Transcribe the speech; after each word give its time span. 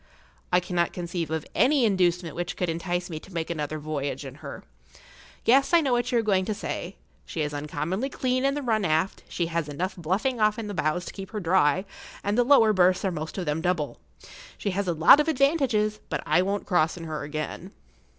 I 0.51 0.59
cannot 0.59 0.93
conceive 0.93 1.29
of 1.29 1.45
any 1.53 1.85
inducement 1.85 2.35
which 2.35 2.57
could 2.57 2.69
entice 2.69 3.07
me 3.07 3.19
to 3.19 3.31
make 3.35 3.51
another 3.51 3.77
voyage 3.77 4.25
in 4.25 4.33
her. 4.41 4.63
Yes, 5.45 5.75
I 5.75 5.81
know 5.81 5.91
what 5.91 6.11
you 6.11 6.17
are 6.17 6.23
going 6.23 6.43
to 6.45 6.55
say. 6.55 6.95
She 7.23 7.41
is 7.43 7.53
uncommonly 7.53 8.09
clean 8.09 8.43
in 8.43 8.55
the 8.55 8.63
run 8.63 8.83
aft, 8.83 9.21
she 9.29 9.45
has 9.45 9.69
enough 9.69 9.95
bluffing 9.95 10.39
off 10.41 10.57
in 10.57 10.65
the 10.65 10.73
bows 10.73 11.05
to 11.05 11.13
keep 11.13 11.29
her 11.29 11.39
dry, 11.39 11.85
and 12.23 12.35
the 12.35 12.43
lower 12.43 12.73
berths 12.73 13.05
are 13.05 13.11
most 13.11 13.37
of 13.37 13.45
them 13.45 13.61
double. 13.61 13.99
She 14.57 14.71
has 14.71 14.87
a 14.87 14.93
lot 14.93 15.19
of 15.19 15.27
advantages, 15.27 15.99
but 16.09 16.23
I 16.25 16.41
won't 16.41 16.65
cross 16.65 16.97
in 16.97 17.03
her 17.03 17.21
again. 17.21 17.71